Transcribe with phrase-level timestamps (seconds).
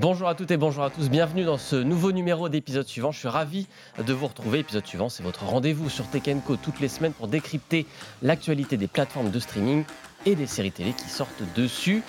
[0.00, 3.12] Bonjour à toutes et bonjour à tous, bienvenue dans ce nouveau numéro d'épisode suivant.
[3.12, 3.66] Je suis ravi
[4.02, 4.60] de vous retrouver.
[4.60, 7.84] Épisode suivant, c'est votre rendez-vous sur Tekenco toutes les semaines pour décrypter
[8.22, 9.84] l'actualité des plateformes de streaming
[10.24, 12.02] et des séries télé qui sortent dessus.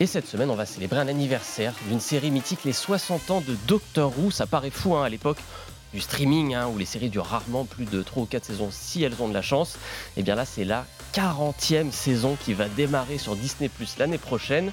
[0.00, 3.54] Et cette semaine, on va célébrer un anniversaire d'une série mythique, les 60 ans de
[3.68, 4.30] Doctor Who.
[4.30, 5.38] Ça paraît fou hein, à l'époque
[5.92, 9.02] du streaming, hein, où les séries durent rarement plus de 3 ou 4 saisons si
[9.02, 9.78] elles ont de la chance.
[10.16, 14.72] Et bien là, c'est la 40e saison qui va démarrer sur Disney Plus l'année prochaine.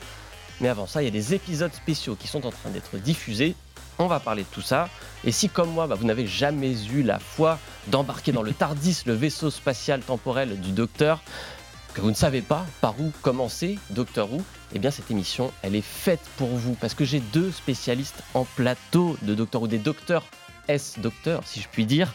[0.62, 3.56] Mais avant ça, il y a des épisodes spéciaux qui sont en train d'être diffusés.
[4.00, 4.90] On va parler de tout ça.
[5.24, 9.04] Et si, comme moi, bah, vous n'avez jamais eu la foi d'embarquer dans le TARDIS,
[9.06, 11.22] le vaisseau spatial temporel du Docteur,
[11.94, 14.42] que vous ne savez pas par où commencer, Docteur Who,
[14.74, 16.74] eh bien cette émission, elle est faite pour vous.
[16.74, 20.26] Parce que j'ai deux spécialistes en plateau de Docteur Who, des docteurs
[20.68, 22.14] S docteurs, si je puis dire.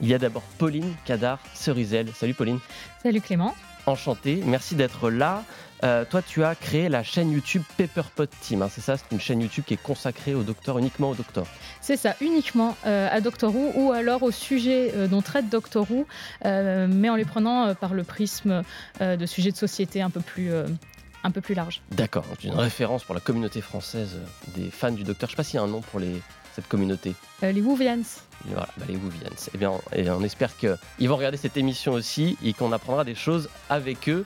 [0.00, 2.08] Il y a d'abord Pauline Cadar Cerizel.
[2.14, 2.58] Salut Pauline.
[3.02, 3.54] Salut Clément.
[3.86, 5.44] Enchanté, merci d'être là.
[5.82, 8.62] Euh, toi, tu as créé la chaîne YouTube Pepperpot Team.
[8.62, 11.46] Hein, c'est ça, c'est une chaîne YouTube qui est consacrée au docteur, uniquement au docteur.
[11.80, 15.86] C'est ça, uniquement euh, à Doctor Who ou alors au sujet euh, dont traite Doctor
[15.90, 16.06] Who,
[16.44, 18.62] mais en les prenant par le prisme
[19.00, 20.50] de sujets de société un peu plus
[21.22, 21.82] un peu plus large.
[21.90, 24.18] D'accord, une référence pour la communauté française
[24.56, 25.28] des fans du Docteur.
[25.28, 26.22] Je ne sais pas s'il y a un nom pour les,
[26.54, 27.14] cette communauté.
[27.42, 28.02] les Wouvians.
[28.46, 29.30] Voilà, bah, les Wouvians.
[29.54, 33.14] Eh bien, et on espère qu'ils vont regarder cette émission aussi et qu'on apprendra des
[33.14, 34.24] choses avec eux.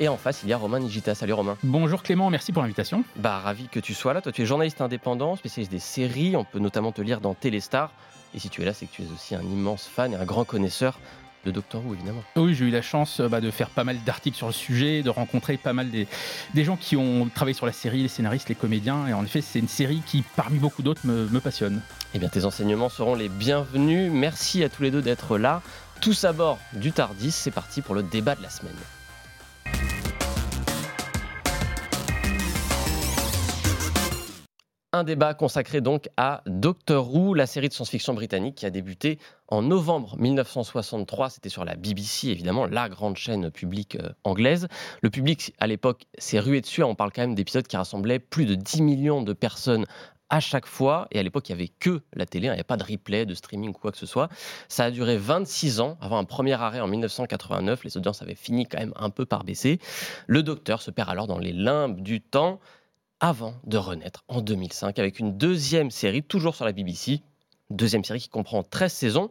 [0.00, 1.14] Et en face, il y a Romain Nigita.
[1.14, 1.56] Salut Romain.
[1.62, 3.04] Bonjour Clément, merci pour l'invitation.
[3.16, 4.20] Bah, ravi que tu sois là.
[4.20, 6.34] Toi, tu es journaliste indépendant, spécialiste des séries.
[6.36, 7.92] On peut notamment te lire dans Téléstar.
[8.34, 10.24] Et si tu es là, c'est que tu es aussi un immense fan et un
[10.24, 10.98] grand connaisseur
[11.44, 12.22] de Doctor Who, évidemment.
[12.36, 15.10] Oui, j'ai eu la chance bah, de faire pas mal d'articles sur le sujet, de
[15.10, 16.06] rencontrer pas mal des,
[16.54, 19.06] des, gens qui ont travaillé sur la série, les scénaristes, les comédiens.
[19.06, 21.80] Et en effet, c'est une série qui, parmi beaucoup d'autres, me, me passionne.
[22.14, 24.10] Eh bien, tes enseignements seront les bienvenus.
[24.12, 25.62] Merci à tous les deux d'être là.
[26.00, 28.74] Tous à bord du Tardis, c'est parti pour le débat de la semaine.
[34.94, 39.18] Un débat consacré donc à Doctor Who, la série de science-fiction britannique qui a débuté
[39.48, 41.30] en novembre 1963.
[41.30, 44.68] C'était sur la BBC, évidemment, la grande chaîne publique euh, anglaise.
[45.02, 46.84] Le public, à l'époque, s'est rué dessus.
[46.84, 49.84] On parle quand même d'épisodes qui rassemblaient plus de 10 millions de personnes
[50.30, 51.08] à chaque fois.
[51.10, 52.52] Et à l'époque, il n'y avait que la télé, hein.
[52.52, 54.28] il n'y avait pas de replay, de streaming ou quoi que ce soit.
[54.68, 57.82] Ça a duré 26 ans avant un premier arrêt en 1989.
[57.82, 59.80] Les audiences avaient fini quand même un peu par baisser.
[60.28, 62.60] Le docteur se perd alors dans les limbes du temps
[63.20, 67.22] avant de renaître en 2005 avec une deuxième série, toujours sur la BBC,
[67.70, 69.30] deuxième série qui comprend 13 saisons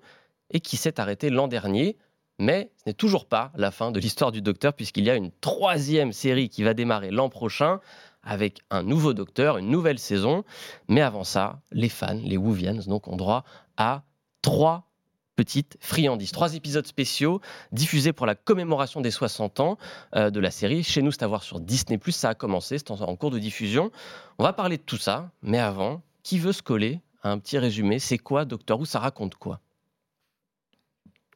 [0.52, 1.98] et qui s'est arrêtée l'an dernier.
[2.40, 5.32] Mais ce n'est toujours pas la fin de l'histoire du Docteur puisqu'il y a une
[5.32, 7.80] troisième série qui va démarrer l'an prochain
[8.24, 10.44] avec un nouveau Docteur, une nouvelle saison.
[10.88, 13.44] Mais avant ça, les fans, les Wouvians, donc, ont droit
[13.78, 14.04] à
[14.42, 14.88] trois
[15.36, 16.32] petite friandise.
[16.32, 19.78] Trois épisodes spéciaux diffusés pour la commémoration des 60 ans
[20.16, 20.84] euh, de la série.
[20.84, 23.92] Chez nous, c'est à voir sur Disney+, ça a commencé, c'est en, cours de diffusion.
[24.38, 27.58] On va parler de tout ça, mais avant, qui veut se coller à un petit
[27.58, 28.00] résumé?
[28.00, 29.60] C'est quoi Doctor Who Ça raconte quoi?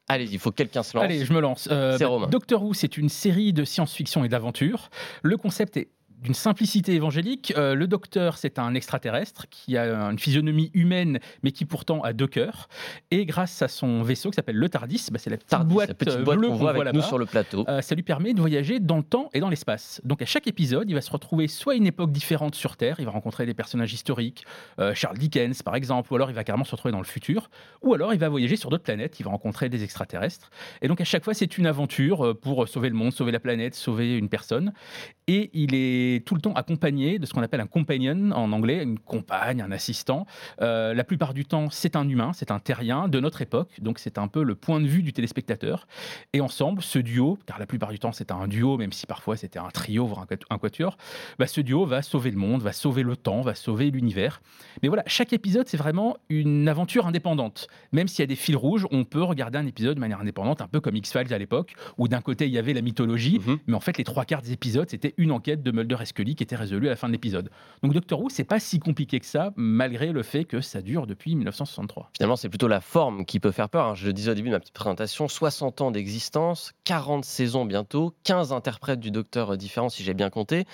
[0.09, 1.03] Allez, il faut que quelqu'un se lance.
[1.03, 1.67] Allez, je me lance.
[1.69, 2.27] Euh, c'est Romain.
[2.27, 4.89] Doctor Who, c'est une série de science-fiction et d'aventure.
[5.21, 7.53] Le concept est d'une simplicité évangélique.
[7.57, 12.13] Euh, le docteur, c'est un extraterrestre qui a une physionomie humaine, mais qui pourtant a
[12.13, 12.69] deux cœurs.
[13.11, 16.23] Et grâce à son vaisseau qui s'appelle le TARDIS, bah, c'est la petite boîte, petite
[16.23, 17.65] boîte bleue qu'on voit avec nous sur le plateau.
[17.67, 20.01] Euh, ça lui permet de voyager dans le temps et dans l'espace.
[20.03, 22.95] Donc à chaque épisode, il va se retrouver soit à une époque différente sur Terre,
[22.99, 24.45] il va rencontrer des personnages historiques,
[24.79, 27.49] euh, Charles Dickens par exemple, ou alors il va carrément se retrouver dans le futur,
[27.83, 30.49] ou alors il va voyager sur d'autres planètes, il va rencontrer des extraterrestres.
[30.81, 33.75] Et donc à chaque fois, c'est une aventure pour sauver le monde, sauver la planète,
[33.75, 34.73] sauver une personne.
[35.27, 38.83] Et il est tout le temps accompagné de ce qu'on appelle un companion en anglais,
[38.83, 40.25] une compagne, un assistant.
[40.61, 43.99] Euh, la plupart du temps, c'est un humain, c'est un terrien de notre époque, donc
[43.99, 45.87] c'est un peu le point de vue du téléspectateur.
[46.33, 49.35] Et ensemble, ce duo, car la plupart du temps c'est un duo, même si parfois
[49.37, 50.97] c'était un trio, voire un quatuor,
[51.39, 54.41] bah, ce duo va sauver le monde, va sauver le temps, va sauver l'univers.
[54.81, 57.67] Mais voilà, chaque épisode, c'est vraiment une aventure indépendante.
[57.91, 60.61] Même s'il y a des fils rouges, on peut regarder un épisode de manière indépendante,
[60.61, 63.59] un peu comme X-Files à l'époque, où d'un côté il y avait la mythologie, mhm.
[63.67, 66.35] mais en fait les trois quarts des épisodes, c'était une enquête de Mulder et Scully
[66.35, 67.49] qui était résolue à la fin de l'épisode.
[67.83, 71.07] Donc Doctor Who, c'est pas si compliqué que ça, malgré le fait que ça dure
[71.07, 72.11] depuis 1963.
[72.15, 73.87] Finalement, c'est plutôt la forme qui peut faire peur.
[73.87, 73.95] Hein.
[73.95, 78.13] Je le disais au début de ma petite présentation, 60 ans d'existence, 40 saisons bientôt,
[78.23, 80.65] 15 interprètes du Docteur différents si j'ai bien compté.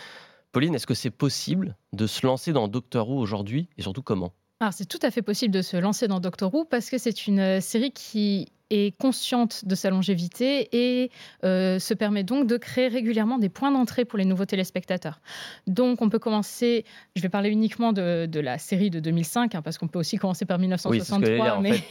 [0.51, 4.33] Pauline, est-ce que c'est possible de se lancer dans Doctor Who aujourd'hui et surtout comment?
[4.59, 7.27] Alors c'est tout à fait possible de se lancer dans Doctor Who parce que c'est
[7.27, 11.11] une euh, série qui est consciente de sa longévité et
[11.43, 15.19] euh, se permet donc de créer régulièrement des points d'entrée pour les nouveaux téléspectateurs.
[15.67, 19.77] Donc on peut commencer, je vais parler uniquement de, la série de 2005, hein, parce
[19.77, 21.59] qu'on peut aussi commencer par 1963.
[21.61, 21.81] mais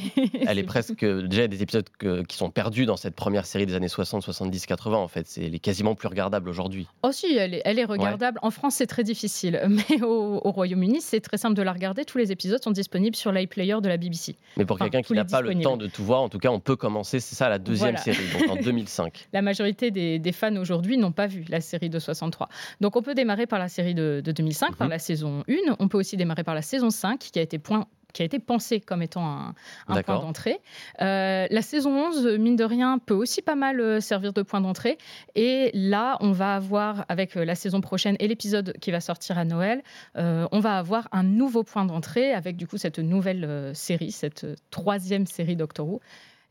[0.47, 1.89] elle est presque déjà des épisodes
[2.29, 5.27] qui sont perdus dans cette première série des années 60, 70, 80 en fait.
[5.27, 6.89] C'est, elle est quasiment plus regardable aujourd'hui.
[7.03, 8.39] Oh si, elle est, elle est regardable.
[8.43, 12.05] En France c'est très difficile, mais au, Royaume-Uni c'est très simple de la regarder.
[12.05, 14.37] Tous les épisodes sont disponibles sur l'iPlayer de la BBC.
[14.57, 16.61] Mais pour quelqu'un qui n'a pas le temps de tout voir, en tout cas on
[16.61, 19.29] peut commencer, c'est ça la deuxième série, donc en 2005.
[19.33, 22.49] La majorité des, fans aujourd'hui n'ont pas vu la série de 63.
[22.81, 24.93] Donc on peut démarrer par la série de, 2005, par mhm.
[24.93, 25.77] la saison 1.
[25.79, 28.39] On peut aussi démarrer par la saison 5, qui a été point qui a été
[28.39, 29.55] pensé comme étant
[29.89, 30.61] un, point d'entrée.
[31.01, 34.61] Euh, la saison 11, mine de rien, peut aussi pas mal euh, servir de point
[34.61, 34.99] d'entrée.
[35.35, 39.39] Et là, on va avoir, avec euh, la saison prochaine et l'épisode qui va sortir
[39.39, 39.83] à Noël,
[40.15, 45.27] on va avoir un nouveau point d'entrée avec du coup cette nouvelle série, cette troisième
[45.27, 46.01] série Doctor Who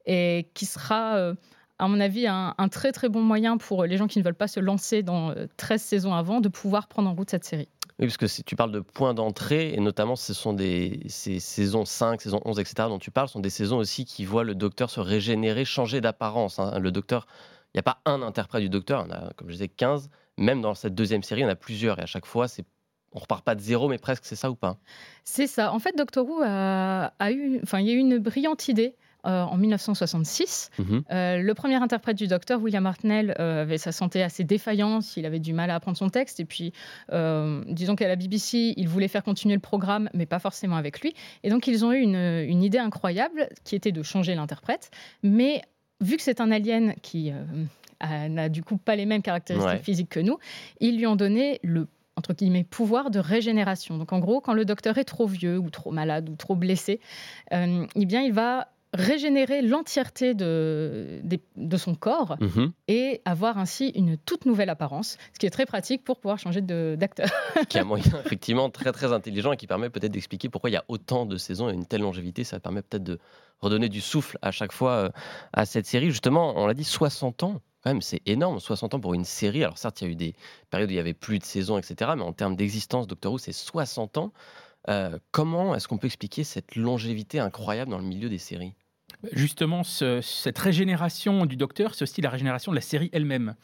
[0.06, 1.36] et qui sera, euh,
[1.80, 4.48] à mon avis, un, très très bon moyen pour les gens qui ne veulent pas
[4.48, 7.69] se lancer dans 13 euh, saisons avant de pouvoir prendre en route cette série.
[8.00, 11.39] Oui, parce que si tu parles de points d'entrée, et notamment ce sont des ces
[11.39, 14.56] saisons 5, saison 11, etc., dont tu parles, sont des saisons aussi qui voient le
[14.56, 16.57] docteur se régénérer, changer d'apparence.
[16.57, 16.80] Hein.
[16.80, 17.27] Le docteur,
[17.74, 19.68] il n'y a pas un interprète du docteur, il y en a, comme je disais,
[19.68, 20.09] 15.
[20.38, 22.65] Même dans cette deuxième série, il y en a plusieurs, et à chaque fois, c'est
[23.13, 24.77] on repart pas de zéro, mais presque, c'est ça ou pas?
[25.25, 25.74] C'est ça.
[25.74, 28.95] En fait, Doctor Who a, a eu, enfin, il y a eu une brillante idée
[29.28, 30.72] euh, en 1966.
[30.80, 31.04] Mhm.
[31.12, 35.28] Euh, le premier interprète du docteur, William Hartnell, euh, avait sa santé assez défaillante, il
[35.28, 36.74] avait du mal à apprendre son texte, et puis
[37.68, 41.14] disons qu'à la BBC, il voulait faire continuer le programme, mais pas forcément avec lui.
[41.44, 44.90] Et donc ils ont eu une, idée incroyable, qui était de changer l'interprète,
[45.22, 45.62] mais
[46.00, 47.32] vu que c'est un alien qui
[48.02, 50.40] n'a du coup pas les mêmes caractéristiques physiques que nous,
[50.80, 51.88] ils lui ont donné le
[52.18, 53.98] entre guillemets, pouvoir de régénération.
[53.98, 57.00] Donc en gros, quand le docteur est trop vieux ou trop malade ou trop blessé,
[57.52, 61.22] eh bien, il va régénérer l'entièreté de,
[61.56, 62.74] de, son corps mhm.
[62.90, 66.62] et avoir ainsi une toute nouvelle apparence, ce qui est très pratique pour pouvoir changer
[66.62, 67.30] d'acteur.
[67.70, 70.74] qui est un moyen effectivement très très intelligent et qui permet peut-être d'expliquer pourquoi il
[70.74, 72.44] y a autant de saisons et une telle longévité.
[72.44, 73.20] Ça permet peut-être de
[73.62, 75.10] redonner du souffle à chaque fois euh,
[75.54, 76.12] à cette série.
[76.12, 77.62] Justement, on l'a dit, 60 ans.
[77.84, 79.64] Quand même, c'est énorme, 60 ans pour une série.
[79.64, 80.36] Alors certes, il y a eu des
[80.70, 82.12] périodes où il y avait plus de saisons, etc.
[82.16, 84.34] Mais en termes d'existence, Doctor Who, c'est 60 ans.
[84.90, 88.74] Euh, comment est-ce qu'on peut expliquer cette longévité incroyable dans le milieu des séries?
[89.34, 93.56] Justement, cette régénération du docteur, c'est aussi la régénération de la série elle-même.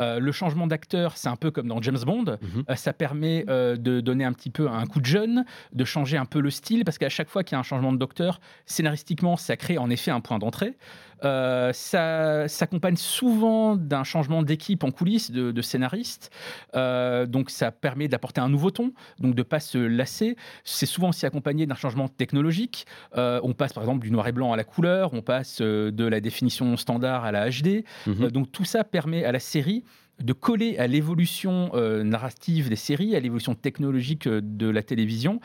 [0.00, 2.24] Euh, le changement d'acteur, c'est un peu comme dans James Bond.
[2.24, 2.64] Mhm.
[2.68, 6.16] Euh, ça permet euh, de donner un petit peu un coup de jeune, de changer
[6.16, 8.40] un peu le style, parce qu'à chaque fois qu'il y a un changement de docteur,
[8.66, 10.76] scénaristiquement, ça crée en effet un point d'entrée.
[11.22, 16.30] ça s'accompagne souvent d'un changement d'équipe en coulisses, de, de scénaristes.
[16.74, 20.36] donc ça permet d'apporter un nouveau ton, donc de pas se lasser.
[20.64, 22.86] C'est souvent aussi accompagné d'un changement technologique.
[23.14, 26.20] on passe par exemple du noir et blanc à la couleur, on passe de la
[26.20, 27.84] définition standard à la HD.
[28.06, 28.30] Mhm.
[28.30, 29.84] donc tout ça permet à la série
[30.22, 35.40] de coller à l'évolution euh, narrative des séries, à l'évolution technologique euh, de la télévision.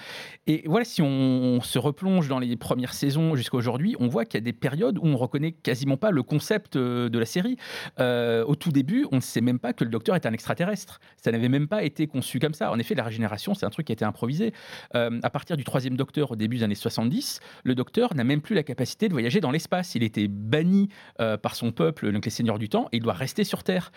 [0.48, 4.40] Et voilà, si on, se replonge dans les premières saisons jusqu'à aujourd'hui, on voit qu'il
[4.40, 7.58] y a des périodes où on reconnaît quasiment pas le concept euh, de la série.
[8.00, 11.00] au tout début, on ne sait même pas que le Docteur est un extraterrestre.
[11.18, 12.72] Ça n'avait même pas été conçu comme ça.
[12.72, 14.54] En effet, la régénération, c'est un truc qui a été improvisé.
[14.94, 18.56] à partir du troisième Docteur, au début des années 70, le Docteur n'a même plus
[18.56, 19.96] la capacité de voyager dans l'espace.
[19.96, 23.44] Il était banni par son peuple, donc les Seigneurs du Temps, et il doit rester
[23.44, 23.92] sur Terre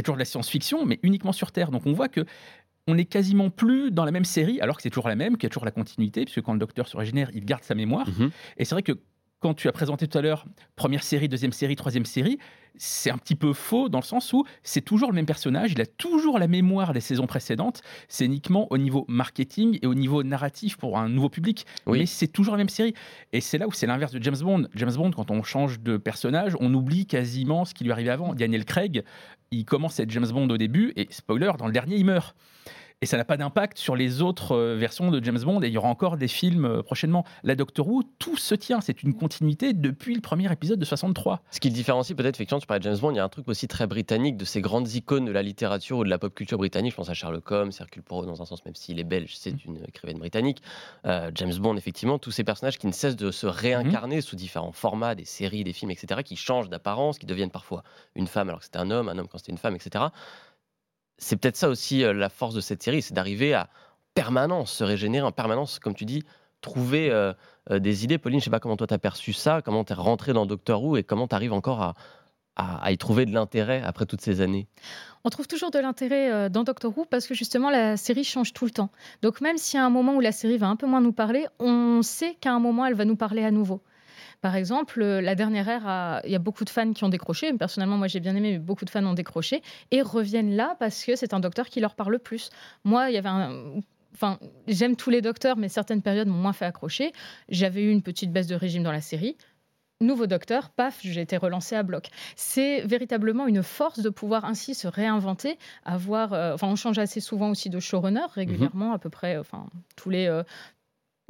[0.00, 1.70] c'est toujours de la science-fiction, mais uniquement sur Terre.
[1.70, 2.24] Donc on voit que
[2.86, 5.42] on n'est quasiment plus dans la même série, alors que c'est toujours la même, qu'il
[5.44, 8.08] y a toujours la continuité, puisque quand le docteur se régénère, il garde sa mémoire.
[8.08, 8.30] Mhm.
[8.56, 8.92] Et c'est vrai que
[9.40, 12.38] quand tu as présenté tout à l'heure première série, deuxième série, troisième série,
[12.76, 15.80] c'est un petit peu faux dans le sens où c'est toujours le même personnage, il
[15.80, 20.22] a toujours la mémoire des saisons précédentes, c'est uniquement au niveau marketing et au niveau
[20.22, 22.94] narratif pour un nouveau public, mais c'est toujours la même série.
[23.32, 24.68] Et c'est là où c'est l'inverse de James Bond.
[24.74, 28.34] James Bond, quand on change de personnage, on oublie quasiment ce qui lui arrivait avant.
[28.34, 29.04] Daniel Craig,
[29.50, 32.34] il commence à être James Bond au début, et spoiler, dans le dernier, il meurt
[33.02, 35.62] et ça n'a pas d'impact sur les autres euh, versions de James Bond.
[35.62, 37.24] Et il y aura encore des films euh, prochainement.
[37.42, 38.82] La Doctor Who, tout se tient.
[38.82, 41.40] C'est une continuité depuis le premier épisode de 63.
[41.50, 43.48] Ce qui différencie peut-être, effectivement, tu parlais de James Bond, il y a un truc
[43.48, 46.58] aussi très britannique de ces grandes icônes de la littérature ou de la pop culture
[46.58, 46.92] britannique.
[46.92, 49.52] Je pense à Sherlock Holmes, Hercule Poirot dans un sens, même s'il est belge, c'est
[49.52, 49.58] mm.
[49.66, 50.62] une écrivaine britannique.
[51.06, 54.22] Euh, James Bond, effectivement, tous ces personnages qui ne cessent de se réincarner mm-hmm.
[54.22, 57.82] sous différents formats, des séries, des films, etc., qui changent d'apparence, qui deviennent parfois
[58.14, 60.04] une femme alors que c'était un homme, un homme quand c'était une femme, etc
[61.20, 63.68] c'est peut-être ça aussi euh, la force de cette série, c'est d'arriver à
[64.14, 66.24] permanence se régénérer, en permanence, comme tu dis,
[66.62, 67.32] trouver euh,
[67.70, 68.18] euh, des idées.
[68.18, 70.96] Pauline, je sais pas comment toi t'as perçu ça, comment t'es rentré dans Doctor Who
[70.96, 71.94] et comment t'arrives encore à,
[72.56, 74.66] à, y trouver de l'intérêt après toutes ces années?
[75.22, 78.64] On trouve toujours de l'intérêt dans Doctor Who parce que justement la série change tout
[78.64, 78.90] le temps.
[79.22, 81.46] Donc même y a un moment où la série va un peu moins nous parler,
[81.58, 83.82] on sait qu'à un moment elle va nous parler à nouveau.
[84.40, 87.52] Par exemple, la dernière ère, il y a beaucoup de fans qui ont décroché.
[87.52, 91.04] Personnellement, moi j'ai bien aimé, mais beaucoup de fans ont décroché et reviennent là parce
[91.04, 92.50] que c'est un docteur qui leur parle plus.
[92.84, 93.80] Moi, il y avait un
[94.14, 97.12] enfin, j'aime tous les docteurs, mais certaines périodes m'ont moins fait accrocher.
[97.48, 99.36] J'avais eu une petite baisse de régime dans la série.
[100.02, 102.08] Nouveau docteur, paf, j'ai été relancé à bloc.
[102.34, 106.32] C'est véritablement une force de pouvoir ainsi se réinventer, avoir.
[106.32, 109.66] Euh, enfin, on change assez souvent aussi de showrunner régulièrement, à peu près, enfin,
[109.96, 110.42] tous les euh,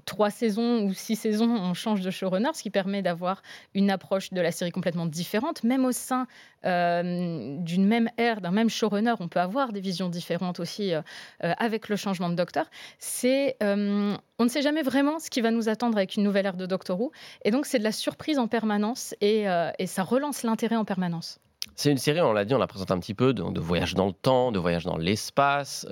[0.05, 3.43] trois saisons ou six saisons, on change de showrunner, ce qui permet d'avoir
[3.75, 5.65] une approche de la série complètement différente.
[5.65, 6.27] Même au sein
[6.67, 11.01] euh, d'une même ère, d'un même showrunner, on peut avoir des visions différentes aussi euh,
[11.43, 12.67] euh, avec le changement de docteur.
[12.99, 16.57] C'est, on ne sait jamais vraiment ce qui va nous attendre avec une nouvelle ère
[16.57, 17.13] de Doctor Who,
[17.45, 19.47] et donc c'est de la surprise en permanence et,
[19.87, 21.41] ça relance l'intérêt en permanence.
[21.75, 23.95] C'est une série, on l'a dit, on la présente un petit peu, de, de voyages
[23.95, 25.87] dans le temps, de voyages dans l'espace,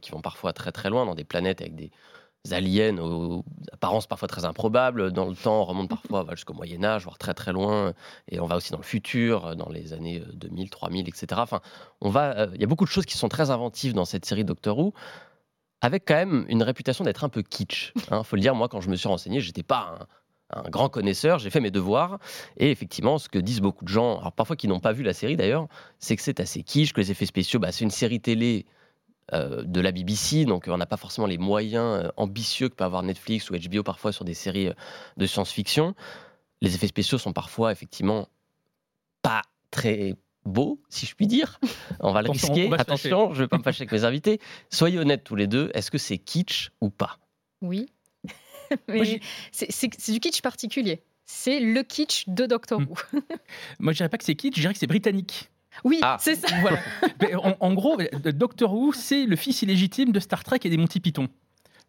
[0.00, 1.90] qui vont parfois très très loin, dans des planètes avec des,
[2.50, 5.12] aliens aux apparences parfois très improbables.
[5.12, 7.92] Dans le temps, on remonte parfois jusqu'au Moyen Âge, voire très très loin.
[8.28, 11.26] Et on va aussi dans le futur, dans les années 2000, 3000, etc.
[11.36, 11.60] Enfin.
[12.04, 14.78] Euh, il y a beaucoup de choses qui sont très inventives dans cette série Doctor
[14.78, 14.92] Who,
[15.80, 17.92] avec quand même une réputation d'être un peu kitsch.
[17.96, 18.22] Il hein.
[18.22, 18.54] faut le dire.
[18.54, 20.06] Moi, quand je me suis renseigné, j'étais pas
[20.50, 22.18] un, grand connaisseur, j'ai fait mes devoirs.
[22.56, 25.12] Et effectivement, ce que disent beaucoup de gens, alors parfois qui n'ont pas vu la
[25.12, 25.68] série d'ailleurs,
[25.98, 28.66] c'est que c'est assez kitsch, que les effets spéciaux, bah, c'est une série télé
[29.32, 32.84] euh, de la BBC, donc on n'a pas forcément les moyens euh, ambitieux que peut
[32.84, 34.74] avoir Netflix ou HBO parfois sur des séries euh,
[35.16, 35.94] de science-fiction.
[36.60, 38.28] Les effets spéciaux sont parfois effectivement
[39.22, 41.60] pas très beaux, si je puis dire.
[42.00, 42.68] On va le risquer.
[42.74, 44.40] Attention, je ne vais pas me fâcher avec mes invités.
[44.70, 47.18] Soyez honnêtes tous les deux, est-ce que c'est kitsch ou pas?
[47.60, 47.86] Oui.
[48.88, 49.20] Mais
[49.52, 51.02] c'est du kitsch particulier.
[51.24, 52.88] C'est le kitsch de Doctor hmm.
[52.88, 52.96] Who.
[53.78, 55.51] Moi, je dirais pas que c'est kitsch, je dirais que c'est britannique.
[55.84, 56.16] Oui, ah.
[56.20, 56.48] c'est ça.
[57.60, 61.28] en, gros, Doctor Who, c'est le fils illégitime de Star Trek et des Monty Python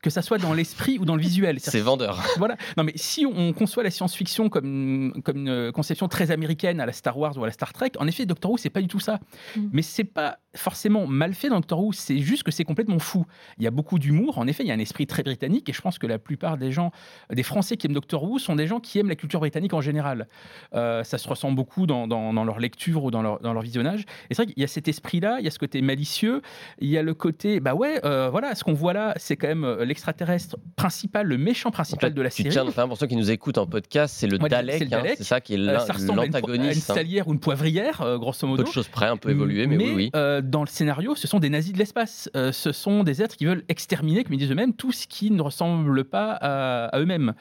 [0.01, 1.61] que ça soit dans l'esprit ou dans le visuel.
[1.61, 2.21] C'est vendeur.
[2.37, 2.57] Voilà.
[2.75, 6.91] Non, mais si on conçoit la science-fiction comme, comme une conception très américaine à la
[6.91, 8.99] Star Wars ou à la Star Trek, en effet, Doctor Who, c'est pas du tout
[8.99, 9.21] ça.
[9.55, 9.69] Mm.
[9.71, 13.25] Mais c'est pas forcément mal fait dans Doctor Who, c'est juste que c'est complètement fou.
[13.57, 15.73] Il y a beaucoup d'humour, en effet, il y a un esprit très britannique, et
[15.73, 16.91] je pense que la plupart des gens,
[17.31, 19.81] des Français qui aiment Doctor Who, sont des gens qui aiment la culture britannique en
[19.81, 20.27] général.
[20.75, 24.01] Euh, ça se ressent beaucoup dans, dans, leur lecture ou dans leur, dans leur visionnage.
[24.29, 26.41] Et c'est vrai qu'il y a cet esprit-là, il y a ce côté malicieux,
[26.79, 29.47] il y a le côté, bah ouais, euh, voilà, ce qu'on voit là, c'est quand
[29.47, 32.49] même euh, l'extraterrestre principal, le méchant principal de la série.
[32.49, 35.55] Tiens, pour ceux qui nous écoutent en podcast, c'est le, Dalek, hein, c'est ça qui
[35.55, 36.37] est l'antagoniste.
[36.47, 38.63] Une, une, salière ou une poivrière, grosso modo.
[38.63, 40.11] Peu de choses près, un peu évolué, mais, oui, oui
[40.43, 42.29] dans le scénario, ce sont des nazis de l'espace.
[42.35, 45.31] Euh, ce sont des êtres qui veulent exterminer, comme ils disent eux-mêmes, tout ce qui
[45.31, 47.33] ne ressemble pas à, eux-mêmes.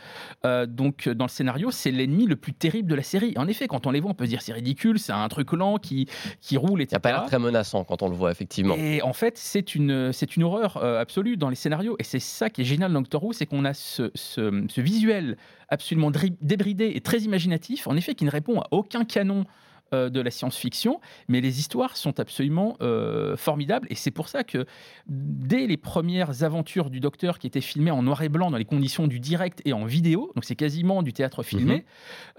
[0.44, 3.34] Euh, donc, dans le scénario, c'est l'ennemi le plus terrible de la série.
[3.36, 5.52] En effet, quand on les voit, on peut se dire c'est ridicule, c'est un truc
[5.52, 6.08] lent qui,
[6.40, 6.92] qui roule, etc.
[6.92, 8.74] Il n'y a pas l'air très menaçant quand on le voit, effectivement.
[8.76, 11.96] Et en fait, c'est une, c'est une horreur euh, absolue dans les scénarios.
[11.98, 14.80] Et c'est ça qui est génial dans Doctor Who, c'est qu'on a ce, ce, ce
[14.80, 15.36] visuel
[15.68, 19.44] absolument débridé et très imaginatif, en effet, qui ne répond à aucun canon
[19.92, 23.86] euh, de la science-fiction, mais les histoires sont absolument euh, formidables.
[23.90, 24.66] Et c'est pour ça que
[25.06, 28.64] dès les premières aventures du Docteur qui étaient filmées en noir et blanc dans les
[28.64, 31.82] conditions du direct et en vidéo, donc c'est quasiment du théâtre filmé, mhm.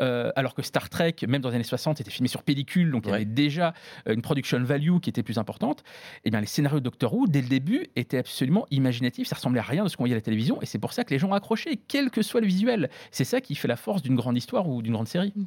[0.01, 3.03] euh, alors que Star Trek, même dans les années 60, était filmé sur pellicule, donc
[3.05, 3.73] il y avait déjà
[4.07, 5.81] une production value qui était plus importante.
[5.81, 9.35] Et eh bien les scénarios de Doctor Who, dès le début, étaient absolument imaginatifs, ça
[9.35, 11.11] ressemblait à rien de ce qu'on voyait à la télévision, et c'est pour ça que
[11.11, 12.89] les gens accrochaient, quel que soit le visuel.
[13.11, 15.33] C'est ça qui fait la force d'une grande histoire ou d'une grande série.
[15.35, 15.43] Mm.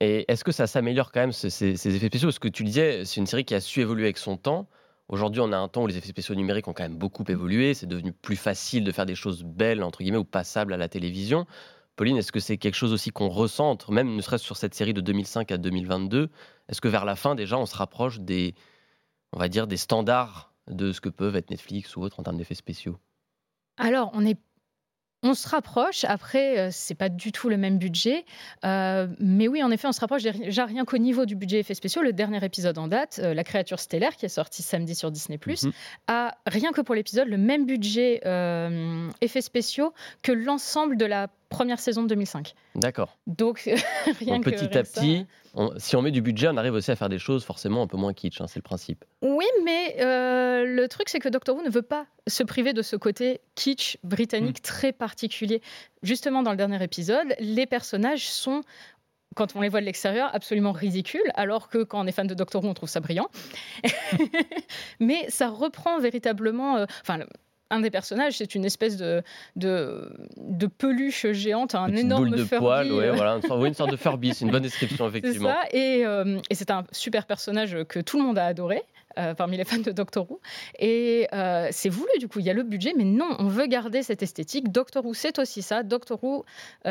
[0.00, 2.28] Et est-ce que ça s'améliore quand même, ces, effets spéciaux?
[2.28, 4.68] Parce que tu disais, c'est une série qui a su évoluer avec son temps.
[5.08, 7.74] Aujourd'hui, on a un temps où les effets spéciaux numériques ont quand même beaucoup évolué.
[7.74, 10.88] C'est devenu plus facile de faire des choses belles, entre guillemets, ou passables à la
[10.88, 11.46] télévision.
[11.96, 14.94] Pauline, est-ce que c'est quelque chose aussi qu'on ressent, même ne serait-ce sur cette série
[14.94, 16.30] de 2005 à 2022
[16.68, 18.54] Est-ce que vers la fin, déjà, on se rapproche des,
[19.32, 22.36] on va dire, des standards de ce que peuvent être Netflix ou autres en termes
[22.36, 22.98] d'effets spéciaux?
[23.78, 24.38] Alors, on est
[25.22, 26.04] on se rapproche.
[26.04, 28.24] Après, euh, c'est pas du tout le même budget,
[28.64, 30.22] euh, mais oui, en effet, on se rapproche.
[30.22, 33.44] Déjà rien qu'au niveau du budget effets spéciaux, le dernier épisode en date, euh, La
[33.44, 35.72] créature stellaire, qui est sorti samedi sur Disney+, mhm.
[36.06, 38.20] a rien que pour l'épisode le même budget
[39.20, 42.54] effets spéciaux que l'ensemble de la première saison de 2005.
[42.74, 43.16] D'accord.
[43.26, 43.68] Donc,
[44.20, 45.26] rien que petit à petit,
[45.76, 47.96] si on met du budget, on arrive aussi à faire des choses forcément un peu
[47.96, 49.04] moins kitsch, hein, c'est le principe.
[49.22, 52.82] Oui, mais euh, le truc, c'est que Doctor Who ne veut pas se priver de
[52.82, 54.62] ce côté kitsch britannique mm.
[54.62, 55.62] très particulier.
[56.02, 58.62] Justement, dans le dernier épisode, les personnages sont
[59.34, 62.34] quand on les voit de l'extérieur, absolument ridicules, alors que quand on est fan de
[62.34, 63.28] Doctor Who, on trouve ça brillant.
[65.00, 66.76] Mais ça reprend véritablement.
[66.76, 66.86] Euh,
[67.70, 69.22] un des personnages, c'est une espèce de,
[69.56, 72.64] de, de, peluche géante, un énorme boule de Furby.
[72.64, 75.50] poil, ouais, voilà, une sorte de Furby, c'est une bonne description, effectivement.
[75.70, 78.82] C'est ça, et, euh, et c'est un super personnage que tout le monde a adoré.
[79.36, 80.40] parmi les fans de Doctor Who.
[80.78, 81.26] Et
[81.70, 84.22] c'est voulu, du coup, il y a le budget, mais non, on veut garder cette
[84.22, 84.70] esthétique.
[84.70, 85.82] Doctor Who, c'est aussi ça.
[85.82, 86.44] Doctor Who,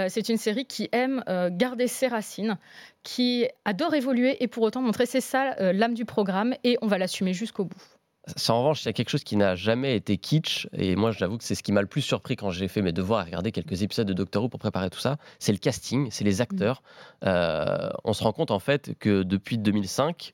[0.09, 2.57] c'est une série qui aime garder ses racines,
[3.03, 6.97] qui adore évoluer et pour autant montrer c'est ça l'âme du programme et on va
[6.97, 7.96] l'assumer jusqu'au bout.
[8.49, 11.37] En revanche, il y a quelque chose qui n'a jamais été kitsch, et moi j'avoue
[11.37, 13.51] que c'est ce qui m'a le plus surpris quand j'ai fait mes devoirs et regardé
[13.51, 16.81] quelques épisodes de Doctor Who pour préparer tout ça, c'est le casting, c'est les acteurs.
[17.25, 20.33] Euh, on se rend compte en fait que depuis 2005,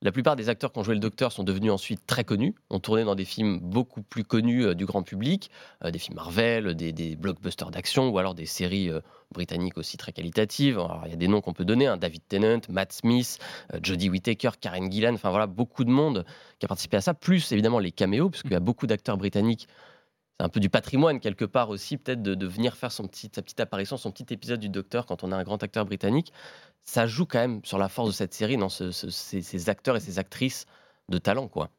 [0.00, 2.78] la plupart des acteurs qui ont joué le Docteur sont devenus ensuite très connus, ont
[2.78, 5.50] tourné dans des films beaucoup plus connus euh, du grand public,
[5.84, 9.00] euh, des films Marvel, des, blockbusters d'action ou alors des séries euh,
[9.32, 10.80] britanniques aussi très qualitatives.
[11.04, 13.38] il y a des noms qu'on peut donner, hein, David Tennant, Matt Smith,
[13.82, 16.24] Jodie Whittaker, Karen Gillan, enfin voilà, beaucoup de monde
[16.58, 19.16] qui a participé à ça, plus évidemment les caméos, parce qu'il y a beaucoup d'acteurs
[19.16, 19.68] britanniques
[20.38, 23.96] c'est un peu du patrimoine quelque part aussi, peut-être de, venir faire sa petite apparition,
[23.96, 26.32] son petit épisode du Docteur quand on a un grand acteur britannique.
[26.84, 30.20] Ça joue quand même sur la force de cette série, dans ces, acteurs et ces
[30.20, 30.66] actrices
[31.08, 31.70] de talent, quoi.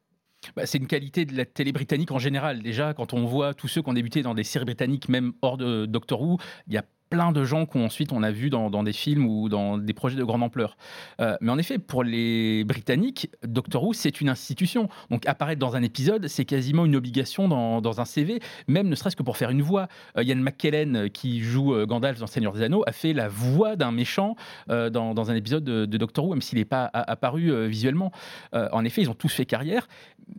[0.56, 2.62] Bah, c'est une qualité de la télé britannique en général.
[2.62, 5.58] Déjà, quand on voit tous ceux qui ont débuté dans des séries britanniques, même hors
[5.58, 6.38] de Doctor Who,
[6.68, 9.78] il y a plein de gens qu'ensuite on a vu dans, des films ou dans
[9.78, 10.78] des projets de grande ampleur.
[11.20, 14.90] Euh, mais en effet, pour les Britanniques, Doctor Who, c'est une institution.
[15.10, 19.16] Donc apparaître dans un épisode, c'est quasiment une obligation dans, un CV, même ne serait-ce
[19.16, 19.88] que pour faire une voix.
[20.18, 23.76] Euh, Ian McKellen, euh, qui joue Gandalf dans Seigneur des Anneaux, a fait la voix
[23.76, 24.36] d'un méchant
[24.68, 28.12] dans, un épisode de, Doctor Who, même s'il n'est pas apparu visuellement.
[28.54, 29.88] en effet, ils ont tous fait carrière,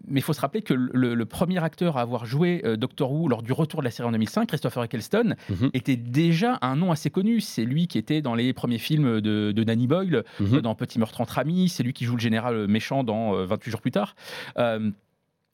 [0.06, 3.42] mais il faut se rappeler que le, premier acteur à avoir joué Doctor Who lors
[3.42, 5.70] du retour de la série en 2005, Christopher Eccleston, mhm.
[5.74, 7.40] était déjà un nom assez connu.
[7.40, 10.60] C'est lui qui était dans les premiers films de, Danny Boyle, mhm.
[10.60, 11.68] dans Petit meurtre entre amis.
[11.68, 14.14] C'est lui qui joue le général méchant dans 28 euh, jours plus tard.
[14.58, 14.90] Euh,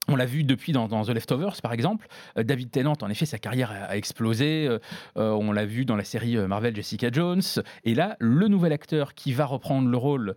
[0.08, 2.06] on l'a vu depuis dans, The Leftovers, par exemple.
[2.38, 4.68] Euh, David Tennant, en effet, sa carrière a, explosé.
[5.16, 7.42] on l'a vu dans la série Marvel Jessica Jones.
[7.84, 10.36] Et là, le nouvel acteur qui va reprendre le rôle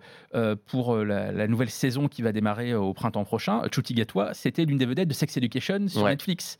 [0.66, 4.88] pour la, nouvelle saison qui va démarrer au printemps prochain, Chuti Gatwa, c'était l'une des
[4.88, 6.58] vedettes de Sex Education sur Netflix.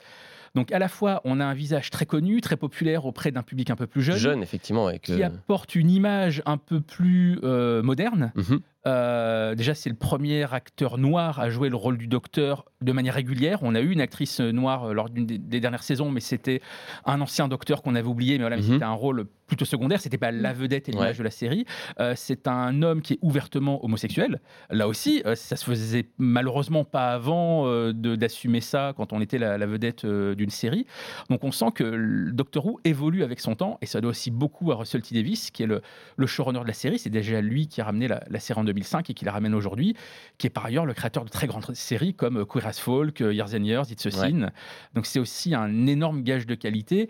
[0.56, 3.70] Donc à la fois, on a un visage très connu, très populaire auprès d'un public
[3.70, 4.18] un peu plus jeune.
[4.18, 4.92] Jeune, effectivement.
[5.02, 8.32] Qui apporte une image un peu plus euh, moderne.
[8.36, 8.60] Mhm.
[8.88, 13.14] Euh, déjà, c'est le premier acteur noir à jouer le rôle du docteur de manière
[13.14, 13.60] régulière.
[13.62, 16.62] On a eu une actrice noire euh, lors d'une des dernières saisons, mais c'était
[17.06, 18.64] un ancien docteur qu'on avait oublié, mais voilà, mhm.
[18.64, 20.00] c'était un rôle plutôt secondaire.
[20.00, 21.66] C'était pas la vedette et l'image de la série.
[22.00, 24.40] Euh, c'est un homme qui est ouvertement homosexuel.
[24.70, 30.06] Là aussi, ça se faisait malheureusement pas avant d'assumer ça quand on était la, vedette
[30.06, 30.86] d'une série.
[31.30, 34.30] Donc on sent que le Doctor Who évolue avec son temps, et ça doit aussi
[34.30, 35.82] beaucoup à Russell T Davis, qui est le,
[36.28, 37.00] showrunner de la série.
[37.00, 39.54] C'est déjà lui qui a ramené la, la série en 2005 et qui la ramène
[39.54, 39.96] aujourd'hui,
[40.38, 43.54] qui est par ailleurs le créateur de très grandes séries comme Queer as Folk, Years
[43.54, 44.52] and Years, It's a Sin.
[44.94, 47.10] Donc c'est aussi un énorme gage de qualité.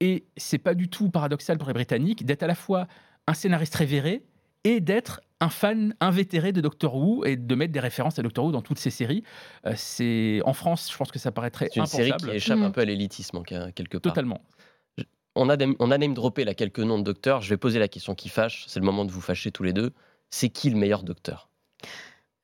[0.00, 2.88] Et c'est pas du tout paradoxal pour les Britanniques d'être à la fois
[3.26, 4.22] un scénariste révéré
[4.64, 8.46] et d'être un fan invétéré de Doctor Who et de mettre des références à Doctor
[8.46, 9.22] Who dans toutes ses séries.
[9.66, 12.70] Euh, c'est en France, je pense que ça paraîtrait C'est une série qui échappe un
[12.70, 12.72] mm.
[12.72, 14.12] peu à l'élitisme quelque part.
[14.12, 14.40] Totalement.
[15.36, 17.42] On a, on a name droppé là quelques noms de docteurs.
[17.42, 18.64] Je vais poser la question qui fâche.
[18.68, 19.92] C'est le moment de vous fâcher tous les deux
[20.34, 21.48] c'est qui le meilleur docteur?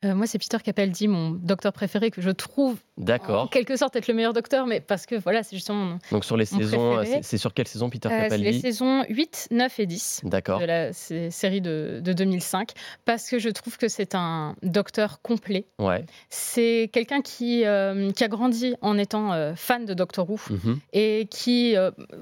[0.04, 3.44] Euh, moi, c'est Peter Capaldi, mon docteur préféré, que je trouve D'accord.
[3.44, 6.36] En quelque sorte être le meilleur docteur, mais parce que voilà, c'est justement Donc sur
[6.36, 10.22] les saisons, c'est sur quelle saison Peter euh, Capaldi Les saisons 8, 9 et 10
[10.24, 10.60] D'accord.
[10.60, 12.70] de la série de, 2005,
[13.04, 15.66] parce que je trouve que c'est un docteur complet.
[15.78, 16.04] Ouais.
[16.30, 20.78] C'est quelqu'un qui, euh, qui a grandi en étant euh, fan de Doctor Who mhm.
[20.94, 21.74] et qui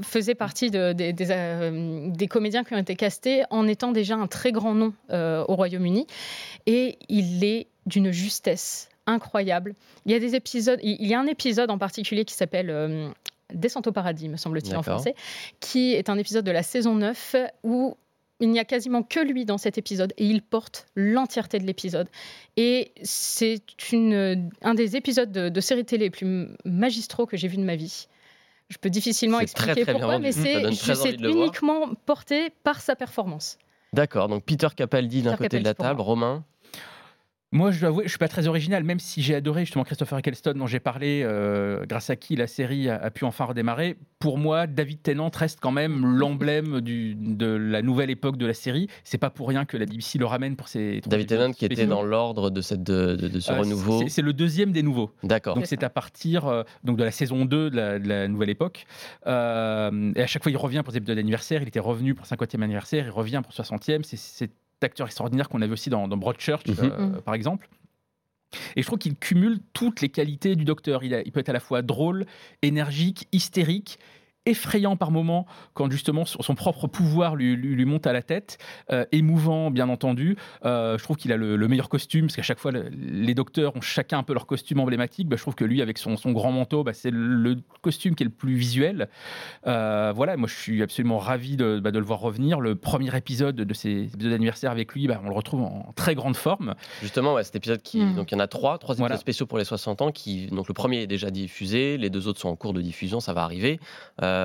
[0.02, 4.52] faisait partie de, des, des, comédiens qui ont été castés en étant déjà un très
[4.52, 6.06] grand nom au Royaume-Uni.
[6.66, 9.74] Et il est d'une justesse incroyable.
[10.06, 13.08] Il y a des épisodes, il y a un épisode en particulier qui s'appelle euh,
[13.52, 15.14] Descente au paradis, me semble-t-il en français,
[15.58, 17.96] qui est un épisode de la saison 9 où
[18.40, 22.08] il n'y a quasiment que lui dans cet épisode et il porte l'entièreté de l'épisode.
[22.56, 23.62] Et c'est
[24.62, 28.06] un des épisodes de, série télé les plus magistraux que j'ai vu de ma vie.
[28.68, 33.58] Je peux difficilement expliquer pourquoi, mais c'est uniquement porté par sa performance.
[33.94, 36.44] D'accord, donc Peter Capaldi d'un côté de la table, Romain
[37.50, 40.18] moi, je dois avouer, je suis pas très original, même si j'ai adoré justement Christopher
[40.18, 43.96] Eccleston dont j'ai parlé, euh, grâce à qui la série a, pu enfin redémarrer.
[44.18, 48.88] Pour moi, David Tennant reste quand même l'emblème de la nouvelle époque de la série.
[49.02, 51.00] C'est pas pour rien que la BBC le ramène pour ses.
[51.06, 54.06] David Tennant qui était dans l'ordre de, cette, de, ce euh, renouveau.
[54.08, 55.10] C'est le deuxième des nouveaux.
[55.22, 55.54] D'accord.
[55.54, 58.84] Donc c'est à partir euh, donc de la saison 2 de la, nouvelle époque.
[59.24, 61.62] et à chaque fois, il revient pour ses épisodes d'anniversaire.
[61.62, 64.02] Il était revenu pour 50e anniversaire, il revient pour 60e.
[64.02, 66.76] C'est d'acteurs extraordinaires qu'on avait aussi dans, Broadchurch, mhm.
[66.80, 67.20] euh, mhm.
[67.22, 67.68] par exemple.
[68.76, 71.04] Et je trouve qu'il cumule toutes les qualités du docteur.
[71.04, 72.24] Il, il, peut être à la fois drôle,
[72.62, 73.98] énergique, hystérique,
[74.48, 78.58] effrayant par moments quand justement son propre pouvoir lui, lui, monte à la tête,
[78.90, 80.36] euh, émouvant bien entendu.
[80.64, 83.80] Euh, je trouve qu'il a le, meilleur costume parce qu'à chaque fois les docteurs ont
[83.80, 85.28] chacun un peu leur costume emblématique.
[85.28, 88.24] Bah, je trouve que lui avec son, son grand manteau, bah, c'est le, costume qui
[88.24, 89.08] est le plus visuel.
[89.66, 92.60] Euh, voilà, moi je suis absolument ravi de, bah, de, le voir revenir.
[92.60, 96.36] Le premier épisode de ces épisodes d'anniversaire avec lui, on le retrouve en très grande
[96.36, 96.74] forme.
[97.02, 98.16] Justement, cet épisode qui, hmm.
[98.16, 100.10] donc il y en a trois, trois épisodes spéciaux pour les 60 ans.
[100.10, 103.20] Qui, donc le premier est déjà diffusé, les deux autres sont en cours de diffusion,
[103.20, 103.80] ça va arriver.
[104.22, 104.37] Euh,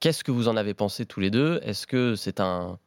[0.00, 1.60] qu'est-ce que vous en avez pensé tous les deux?
[1.62, 2.78] Est-ce que c'est un,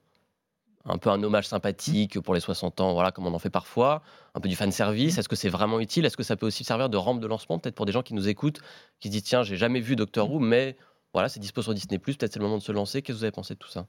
[0.86, 4.04] un peu un hommage sympathique pour les 60 ans, voilà, comme on en fait parfois,
[4.34, 5.18] un peu du fan service?
[5.18, 6.06] Est-ce que c'est vraiment utile?
[6.06, 8.14] Est-ce que ça peut aussi servir de rampe de lancement, peut-être pour des gens qui
[8.14, 8.60] nous écoutent,
[9.00, 10.78] qui se disent tiens, j'ai jamais vu Doctor Who, mais
[11.14, 13.02] voilà, c'est dispo sur Disney+, peut-être c'est le moment de se lancer.
[13.02, 13.88] Qu'est-ce que vous avez pensé de tout ça?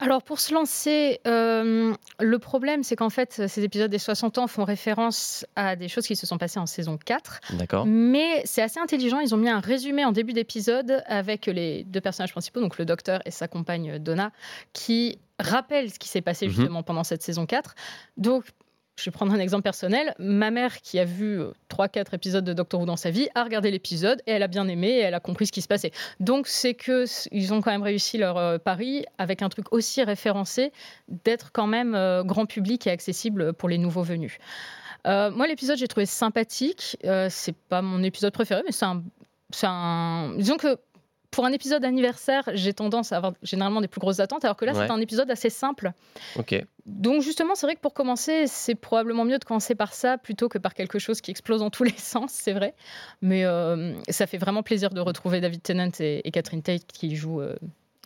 [0.00, 4.46] Alors pour se lancer, euh, le problème c'est qu'en fait ces épisodes des 60 ans
[4.48, 7.40] font référence à des choses qui se sont passées en saison 4.
[7.52, 7.86] D'accord.
[7.86, 12.00] Mais c'est assez intelligent, ils ont mis un résumé en début d'épisode avec les deux
[12.00, 14.32] personnages principaux, donc le docteur et sa compagne Donna,
[14.72, 16.52] qui rappellent ce qui s'est passé mhm.
[16.52, 17.74] justement pendant cette saison 4.
[18.16, 18.44] Donc
[18.96, 20.14] je vais prendre un exemple personnel.
[20.18, 23.42] Ma mère, qui a vu 3-4 euh, épisodes de Doctor Who dans sa vie, a
[23.42, 25.90] regardé l'épisode et elle a bien aimé et elle a compris ce qui se passait.
[26.20, 30.02] Donc, c'est que ils ont quand même réussi leur euh, pari avec un truc aussi
[30.02, 30.72] référencé,
[31.08, 34.38] d'être quand même euh, grand public et accessible pour les nouveaux venus.
[35.04, 36.96] moi, l'épisode, j'ai trouvé sympathique.
[37.28, 39.02] c'est pas mon épisode préféré, mais c'est un,
[39.64, 40.34] un.
[40.36, 40.78] Disons que
[41.34, 44.64] pour un épisode anniversaire, j'ai tendance à avoir généralement des plus grosses attentes, alors que
[44.64, 45.92] là, c'est un épisode assez simple.
[46.36, 46.64] Ok.
[46.86, 50.48] Donc justement, c'est vrai que pour commencer, c'est probablement mieux de commencer par ça plutôt
[50.48, 52.74] que par quelque chose qui explose en tous les sens, c'est vrai.
[53.20, 57.40] Mais euh, ça fait vraiment plaisir de retrouver David Tennant et, Catherine Tate qui jouent
[57.40, 57.56] euh,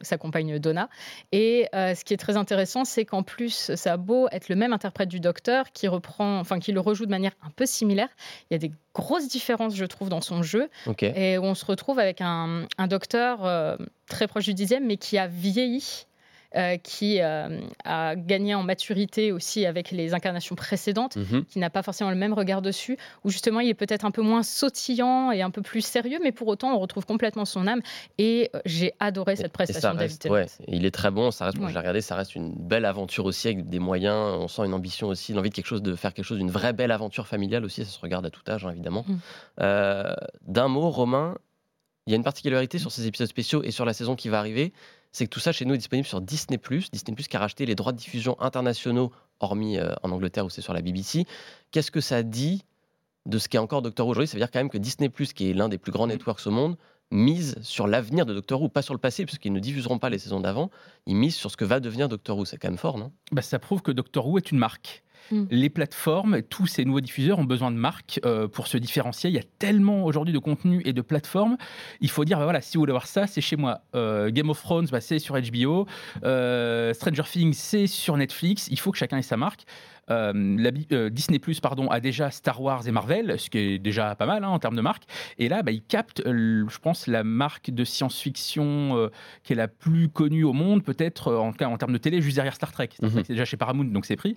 [0.03, 0.89] sa compagne Donna.
[1.33, 4.57] Et euh, ce qui est très intéressant, c'est qu'en plus, ça a beau être le
[4.57, 8.09] même interprète du docteur qui reprend, enfin qui le rejoue de manière un peu similaire.
[8.51, 10.69] Il y a des grosses différences, je trouve, dans son jeu.
[11.03, 13.77] Et on se retrouve avec un, docteur euh,
[14.09, 16.07] très proche du dixième, mais qui a vieilli
[16.83, 21.45] qui euh, a gagné en maturité aussi avec les incarnations précédentes, mhm.
[21.45, 24.23] qui n'a pas forcément le même regard dessus, où justement il est peut-être un peu
[24.23, 27.81] moins sautillant et un peu plus sérieux, mais pour autant on retrouve complètement son âme.
[28.17, 31.59] Et euh, j'ai adoré cette prestation de David ouais, Il est très bon, ça reste,
[31.59, 31.71] ouais.
[31.71, 35.09] j'ai regardé, ça reste une belle aventure aussi avec des moyens, on sent une ambition
[35.09, 37.85] aussi, l'envie de quelque chose, de faire quelque chose, d'une vraie belle aventure familiale aussi,
[37.85, 39.05] ça se regarde à tout âge hein, évidemment.
[39.07, 40.15] Mm.
[40.47, 41.37] D'un mot, Romain,
[42.09, 44.39] il y a une particularité sur ces épisodes spéciaux et sur la saison qui va
[44.39, 44.73] arriver,
[45.13, 46.59] c'est que tout ça chez nous est disponible sur Disney+.
[46.93, 50.63] Disney+, qui a racheté les droits de diffusion internationaux, hormis euh, en Angleterre où c'est
[50.63, 51.27] sur la BBC.
[51.71, 52.65] Qu'est-ce que ça dit
[53.27, 54.29] de ce qu'est encore Doctor Who aujourd'hui?
[54.29, 56.51] Ça veut dire quand même que Disney+, qui est l'un des plus grands networks au
[56.51, 56.77] monde,
[57.11, 60.19] mise sur l'avenir de Doctor Who, pas sur le passé, puisqu'ils ne diffuseront pas les
[60.19, 60.71] saisons d'avant.
[61.07, 62.45] Ils misent sur ce que va devenir Doctor Who.
[62.45, 63.13] C'est quand même fort, non?
[63.33, 65.03] Bah, Ça prouve que Doctor Who est une marque.
[65.31, 65.45] Mm.
[65.51, 69.31] Les plateformes, tous ces nouveaux diffuseurs ont besoin de marques euh, pour se différencier.
[69.31, 71.57] Il y a tellement aujourd'hui de contenu et de plateformes.
[72.01, 73.83] Il faut dire, bah voilà, si vous voulez voir ça, c'est chez moi.
[73.95, 75.87] Euh, Game of Thrones, bah, c'est sur HBO.
[76.25, 78.69] Euh, Stranger Things, c'est sur Netflix.
[78.71, 79.65] Il faut que chacun ait sa marque.
[80.11, 83.79] Euh, la, euh, Disney Plus pardon a déjà Star Wars et Marvel, ce qui est
[83.79, 85.05] déjà pas mal hein, en termes de marque.
[85.39, 89.11] Et là, bah, ils captent, euh, je pense, la marque de science-fiction
[89.43, 92.55] qui est la plus connue au monde, peut-être en, en termes de télé, juste derrière
[92.55, 92.91] Star Trek.
[93.03, 93.11] Mhm.
[93.15, 94.37] C'est déjà chez Paramount, donc c'est pris.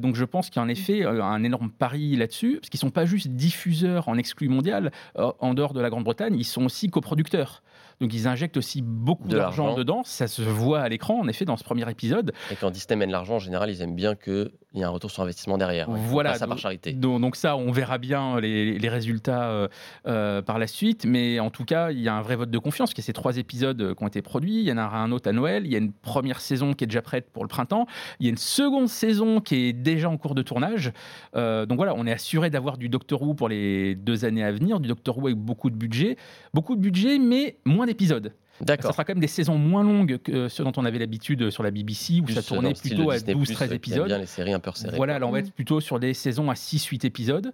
[0.00, 2.90] donc je pense qu'il y a en effet un énorme pari là-dessus, parce qu'ils sont
[2.90, 7.62] pas juste diffuseurs en exclu mondial en dehors de la Grande-Bretagne, ils sont aussi coproducteurs.
[8.00, 10.02] Donc ils injectent aussi beaucoup d'argent dedans.
[10.04, 12.32] Ça se voit à l'écran, en effet, dans ce premier épisode.
[12.50, 15.10] Et quand Disney mène l'argent, en général, ils aiment bien qu'il y ait un retour
[15.10, 15.90] sur investissement derrière.
[15.90, 16.34] Voilà.
[16.34, 16.92] Ça par charité.
[16.92, 19.68] Donc, ça, on verra bien les, résultats euh,
[20.06, 21.06] euh, par la suite.
[21.06, 23.04] Mais en tout cas, il y a un vrai vote de confiance, parce y a
[23.04, 24.60] ces trois épisodes euh, qui ont été produits.
[24.60, 25.64] Il y en aura un autre à Noël.
[25.64, 27.86] Il y a une première saison qui est déjà prête pour le printemps.
[28.20, 30.92] Il y a une seconde saison qui est déjà en cours de tournage.
[31.34, 34.80] donc voilà, on est assuré d'avoir du Doctor Who pour les deux années à venir,
[34.80, 36.16] du Doctor Who avec beaucoup de budget.
[36.52, 38.32] Beaucoup de budget, mais moins d'épisodes.
[38.60, 38.90] D'accord.
[38.90, 41.62] Ça sera quand même des saisons moins longues que ceux dont on avait l'habitude sur
[41.62, 44.06] la BBC, où ça tournait plutôt à 12-13 épisodes.
[44.06, 44.96] bien les séries un peu resserrées.
[44.96, 47.52] Voilà, là on va être plutôt sur des saisons à 6-8 épisodes.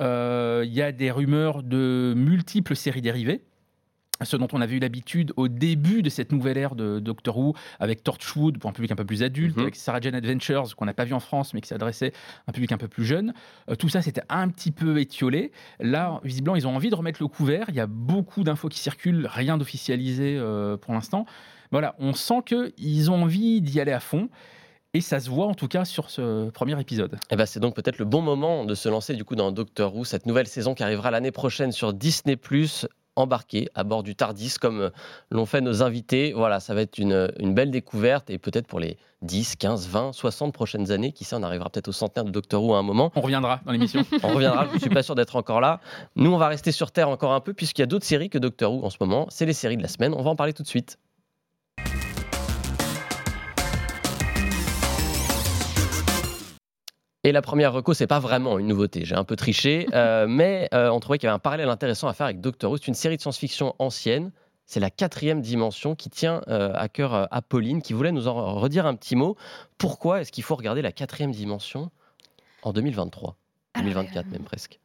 [0.00, 3.42] Euh, il y a des rumeurs de multiples séries dérivées
[4.24, 7.54] ce dont on avait eu l'habitude au début de cette nouvelle ère de Doctor Who,
[7.80, 9.62] avec Torchwood pour un public un peu plus adulte, mhm.
[9.62, 12.12] avec Sarah Jane Adventures qu'on n'a pas vu en France mais qui s'adressait
[12.46, 13.32] à un public un peu plus jeune.
[13.70, 15.52] Euh, tout ça c'était un petit peu étiolé.
[15.80, 17.66] Là, visiblement, ils ont envie de remettre le couvert.
[17.68, 21.26] Il y a beaucoup d'infos qui circulent, rien d'officialisé euh, pour l'instant.
[21.70, 24.28] Voilà, on sent qu'ils ont envie d'y aller à fond.
[24.94, 27.14] Et ça se voit en tout cas sur ce premier épisode.
[27.14, 29.50] Et eh ben c'est donc peut-être le bon moment de se lancer du coup dans
[29.50, 32.36] Doctor Who, cette nouvelle saison qui arrivera l'année prochaine sur Disney+.
[33.16, 34.90] Embarquer à bord du Tardis comme euh,
[35.30, 36.32] l'ont fait nos invités.
[36.32, 40.52] Voilà, ça va être une, belle découverte et peut-être pour les 10, 15, 20, 60
[40.52, 43.12] prochaines années, qui sait, on arrivera peut-être au centenaire de Doctor Who à un moment.
[43.14, 44.02] On reviendra dans l'émission.
[44.22, 45.80] on reviendra, je ne suis pas sûr d'être encore là.
[46.16, 48.38] Nous, on va rester sur Terre encore un peu puisqu'il y a d'autres séries que
[48.38, 49.26] Doctor Who en ce moment.
[49.30, 50.98] C'est les séries de la semaine, on va en parler tout de suite.
[57.24, 60.68] Et la première reco, c'est pas vraiment une nouveauté, j'ai un peu triché, euh, mais
[60.74, 62.78] euh, on trouvait qu'il y avait un parallèle intéressant à faire avec Doctor Who.
[62.78, 64.32] C'est une série de science-fiction ancienne.
[64.66, 68.54] C'est la quatrième dimension qui tient euh, à cœur à Pauline, qui voulait nous en
[68.54, 69.36] redire un petit mot.
[69.78, 71.90] Pourquoi est-ce qu'il faut regarder la quatrième dimension
[72.62, 73.36] en 2023
[73.76, 74.78] 2024 même presque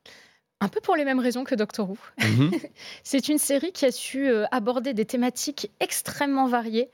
[0.60, 1.98] un peu pour les mêmes raisons que Doctor Who.
[2.18, 2.50] Mhm.
[3.04, 6.90] c'est une série qui a su aborder des thématiques extrêmement variées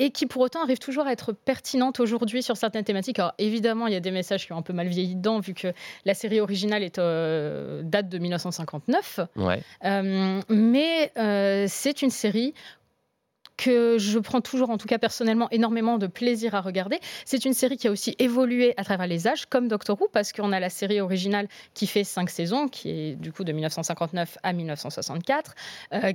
[0.00, 3.18] et qui pour autant arrive toujours à être pertinente aujourd'hui sur certaines thématiques.
[3.18, 5.52] Alors évidemment, il y a des messages qui ont un peu mal vieilli dedans, vu
[5.52, 5.68] que
[6.06, 9.20] la série originale est, euh, date de 1959.
[9.84, 12.54] Euh, mais euh, c'est une série
[13.58, 16.98] que je prends toujours, en tout cas personnellement, énormément de plaisir à regarder.
[17.26, 20.32] C'est une série qui a aussi évolué à travers les âges, comme Doctor Who, parce
[20.32, 24.38] qu'on a la série originale qui fait cinq saisons, qui est du coup de 1959
[24.42, 25.54] à 1964.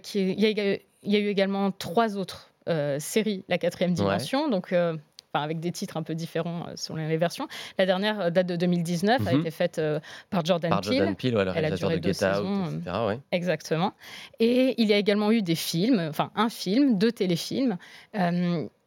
[0.02, 2.55] qui il y a eu également trois autres euh,
[3.00, 4.50] série La quatrième dimension.
[4.50, 4.96] Donc, euh,
[5.34, 7.50] avec des titres un peu différents euh, selon les versions.
[7.78, 9.40] La dernière date de 2019, a mhm.
[9.42, 9.82] été faite
[10.30, 10.98] par Jordan par Peele.
[10.98, 13.20] Jordan Peele, le réalisateur de Get Out, etc.
[13.34, 13.94] Exactement.
[14.40, 17.78] Et il y a également eu des films, enfin un film, deux téléfilms.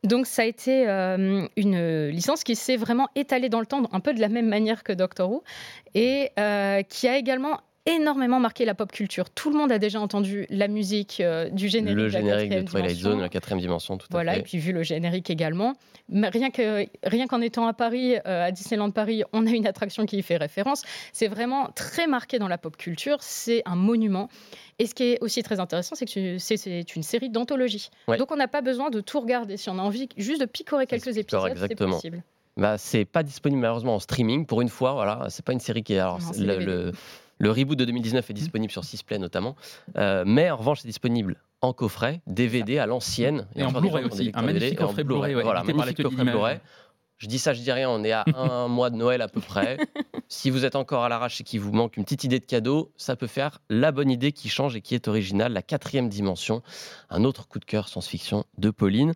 [0.04, 4.14] donc ça a été une licence qui s'est vraiment étalée dans le temps, un peu
[4.14, 5.42] de la même manière que Doctor Who,
[5.94, 6.30] et
[6.88, 9.30] qui a également énormément marqué la pop culture.
[9.30, 11.96] Tout le monde a déjà entendu la musique euh, du générique.
[11.96, 14.40] Le générique de, Twilight Zone, la quatrième dimension, tout voilà, à fait.
[14.40, 15.74] et puis vu le générique également.
[16.08, 19.66] Mais rien qu'en rien qu'en étant à Paris, euh, à Disneyland Paris, on a une
[19.66, 20.82] attraction qui y fait référence.
[21.12, 23.16] C'est vraiment très marqué dans la pop culture.
[23.20, 24.28] C'est un monument.
[24.78, 27.90] Et ce qui est aussi très intéressant, c'est que c'est une série d'anthologie.
[28.06, 29.56] Donc on n'a pas besoin de tout regarder.
[29.56, 32.22] Si on a envie juste de picorer quelques épisodes, c'est possible.
[32.58, 34.92] Bah, c'est pas disponible malheureusement en streaming pour une fois.
[34.92, 36.00] Voilà, c'est pas une série qui est.
[36.00, 36.92] Alors, le,
[37.38, 38.36] le reboot de 2019 est mmh.
[38.36, 39.56] disponible sur Sisplay notamment,
[39.96, 43.46] euh, mais en revanche, c'est disponible en coffret, DVD à l'ancienne.
[43.56, 45.34] Et, en Blu-ray aussi, un magnifique coffret Blu-ray.
[45.34, 46.60] Voilà, magnifique coffret Blu-ray.
[47.18, 49.40] Je dis ça, je dis rien, on est à un mois de Noël à peu
[49.40, 49.76] près.
[50.28, 52.92] si vous êtes encore à l'arrache et qu'il vous manque une petite idée de cadeau,
[52.96, 56.62] ça peut faire la bonne idée qui change et qui est originale, la quatrième dimension,
[57.10, 59.14] un autre coup de cœur science-fiction de Pauline.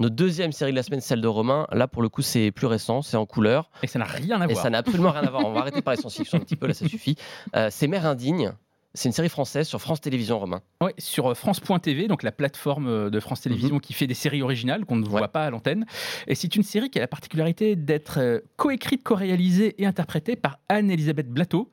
[0.00, 2.66] Notre deuxième série de la semaine, celle de Romain, là pour le coup c'est plus
[2.66, 3.70] récent, c'est en couleur.
[3.82, 4.50] Et ça n'a rien à voir.
[4.50, 6.56] Et ça n'a absolument rien à voir, on va arrêter de parler science-fiction un petit
[6.56, 7.14] peu, là ça suffit.
[7.54, 8.52] Euh, c'est Mère Indigne,
[8.94, 10.62] c'est une série française sur France Télévisions, Romain.
[10.80, 13.80] Oui, sur euh, France.tv, donc la plateforme euh, de France Télévisions mhm.
[13.80, 15.84] qui fait des séries originales qu'on ne voit pas à l'antenne.
[16.28, 20.60] Et c'est une série qui a la particularité d'être euh, coécrite, co-réalisée et interprétée par
[20.68, 21.70] Anne-Elisabeth Blateau.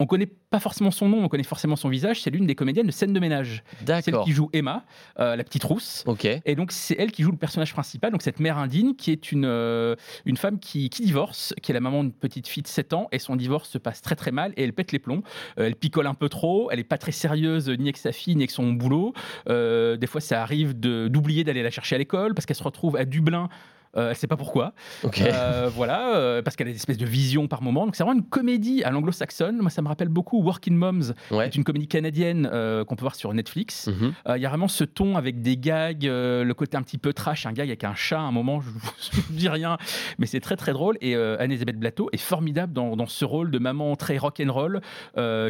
[0.00, 2.22] On connaît pas forcément son nom, on connaît forcément son visage.
[2.22, 3.64] C'est l'une des comédiennes de scène de ménage.
[3.84, 4.84] Celle qui joue Emma,
[5.18, 6.04] euh, la petite rousse.
[6.44, 9.32] Et donc, c'est elle qui joue le personnage principal, donc cette mère indigne, qui est
[9.32, 12.68] une, euh, une femme qui, qui, divorce, qui est la maman d'une petite fille de
[12.68, 15.24] 7 ans, et son divorce se passe très très mal, et elle pète les plombs.
[15.58, 18.36] Euh, elle picole un peu trop, elle est pas très sérieuse ni avec sa fille,
[18.36, 19.14] ni avec son boulot.
[19.48, 23.04] des fois, ça arrive d'oublier d'aller la chercher à l'école, parce qu'elle se retrouve à
[23.04, 23.48] Dublin
[23.96, 24.72] euh, elle ne sait pas pourquoi.
[25.04, 27.86] Euh, voilà, euh, parce qu'elle a des espèces de visions par moment.
[27.86, 29.58] Donc c'est vraiment une comédie à l'anglo-saxonne.
[29.58, 32.48] Moi, ça me rappelle beaucoup Working Moms, qui est une comédie canadienne
[32.86, 33.88] qu'on peut voir sur Netflix.
[33.88, 34.12] Mhm.
[34.36, 37.46] Il y a vraiment ce ton avec des gags, le côté un petit peu trash,
[37.46, 39.78] un gag avec un chat à un moment, je ne dis rien,
[40.18, 40.96] mais c'est très très drôle.
[41.00, 44.80] Et Anne-Elisabeth Blateau est formidable dans, dans, ce rôle de maman très rock'n'roll,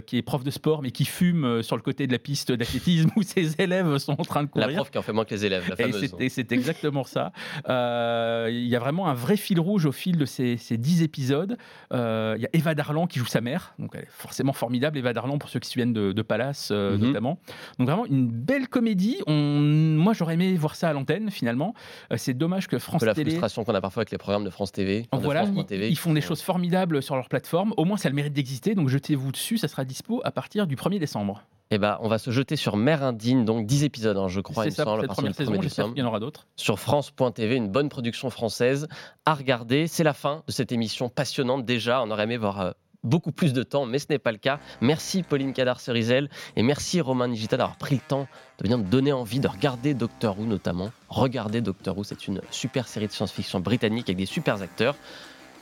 [0.06, 3.10] qui est prof de sport, mais qui fume sur le côté de la piste d'athlétisme
[3.16, 4.68] où ses élèves sont en train de courir.
[4.68, 6.14] La prof qui en fait moins que les élèves, la fameuse.
[6.18, 7.32] Et c'est exactement ça.
[7.68, 11.56] Euh, il y a vraiment un vrai fil rouge au fil de ces, dix épisodes.
[11.92, 14.98] Euh, il y a Eva Darlan qui joue sa mère, donc elle est forcément formidable,
[14.98, 17.06] Eva Darlan pour ceux qui se souviennent de, Palace euh, mhm.
[17.06, 17.38] notamment.
[17.78, 19.18] Donc vraiment une belle comédie.
[19.26, 19.34] On...
[19.34, 21.74] Moi j'aurais aimé voir ça à l'antenne finalement.
[22.16, 23.14] c'est dommage que France Télé...
[23.14, 25.06] la frustration qu'on a parfois avec les programmes de France TV.
[25.12, 27.72] Voilà, ils, font des choses formidables sur leur plateforme.
[27.76, 30.66] Au moins ça a le mérite d'exister, donc jetez-vous dessus, ça sera dispo à partir
[30.66, 31.44] du 1er décembre.
[31.70, 34.64] Eh ben, on va se jeter sur Mère Indigne, donc 10 épisodes, hein, je crois.
[34.64, 36.46] C'est ça, pour cette première saison, j'espère qu'il y en aura d'autres.
[36.56, 38.88] Sur France.tv, une bonne production française
[39.26, 39.86] à regarder.
[39.86, 42.02] C'est la fin de cette émission passionnante déjà.
[42.02, 42.70] On aurait aimé voir euh,
[43.04, 44.60] beaucoup plus de temps, mais ce n'est pas le cas.
[44.80, 48.26] Merci Pauline Cadar-Cerizel et merci Romain Nigita d'avoir pris le temps
[48.58, 50.90] de venir me donner envie de regarder Doctor Who notamment.
[51.08, 54.96] Regardez Doctor Who, c'est une super série de science-fiction britannique avec des super acteurs.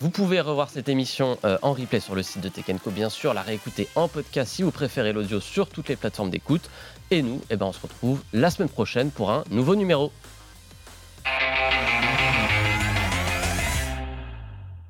[0.01, 3.33] Vous pouvez revoir cette émission euh, en replay sur le site de Tekenco, bien sûr,
[3.33, 6.69] la réécouter en podcast si vous préférez l'audio sur toutes les plateformes d'écoute.
[7.11, 10.13] Et nous, eh ben, on se retrouve la semaine prochaine pour un nouveau numéro.